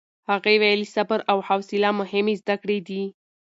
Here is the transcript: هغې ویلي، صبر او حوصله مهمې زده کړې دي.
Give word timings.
هغې 0.29 0.55
ویلي، 0.61 0.87
صبر 0.95 1.19
او 1.31 1.37
حوصله 1.47 1.89
مهمې 1.99 2.33
زده 2.41 2.55
کړې 2.61 2.79
دي. 2.87 3.03